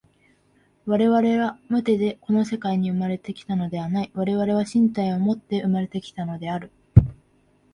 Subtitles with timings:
[0.87, 6.71] 我々は無手でこの世界に生まれて来たのではない、我々は身体をもって生まれて来たのである。